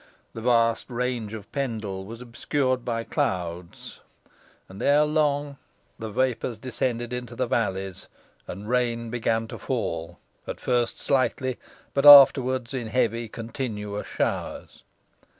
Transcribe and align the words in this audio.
The 0.33 0.41
vast 0.41 0.89
range 0.89 1.35
of 1.35 1.51
Pendle 1.51 2.05
was 2.05 2.21
obscured 2.23 2.83
by 2.83 3.03
clouds, 3.03 3.99
and 4.67 4.81
ere 4.81 5.03
long 5.05 5.57
the 5.99 6.09
vapours 6.09 6.57
descended 6.57 7.13
into 7.13 7.35
the 7.35 7.45
valleys, 7.45 8.07
and 8.47 8.67
rain 8.67 9.11
began 9.11 9.47
to 9.49 9.59
fall; 9.59 10.17
at 10.47 10.59
first 10.59 10.97
slightly, 10.99 11.59
but 11.93 12.07
afterwards 12.07 12.73
in 12.73 12.87
heavy 12.87 13.29
continuous 13.29 14.07
showers. 14.07 14.81